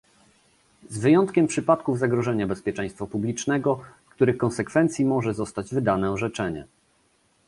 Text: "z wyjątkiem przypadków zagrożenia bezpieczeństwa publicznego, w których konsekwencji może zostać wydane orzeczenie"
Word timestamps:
"z 0.89 0.97
wyjątkiem 0.99 1.47
przypadków 1.47 1.99
zagrożenia 1.99 2.47
bezpieczeństwa 2.47 3.05
publicznego, 3.05 3.81
w 4.05 4.09
których 4.09 4.37
konsekwencji 4.37 5.05
może 5.05 5.33
zostać 5.33 5.73
wydane 5.73 6.11
orzeczenie" 6.11 6.67